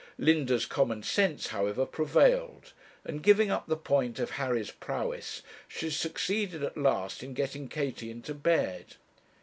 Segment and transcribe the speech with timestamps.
[0.17, 2.73] Linda's common sense, however, prevailed,
[3.05, 8.09] and giving up the point of Harry's prowess, she succeeded at last in getting Katie
[8.09, 8.95] into bed.